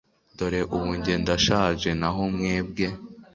dore 0.37 0.61
ubu 0.75 0.91
jye 1.03 1.15
ndashaje, 1.23 1.89
naho 1.99 2.21
mwebwe 2.35 2.87